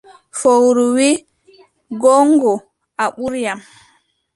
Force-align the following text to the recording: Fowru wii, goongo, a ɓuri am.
Fowru 0.39 0.85
wii, 0.95 1.23
goongo, 2.01 2.53
a 3.03 3.05
ɓuri 3.15 3.41
am. 3.51 3.59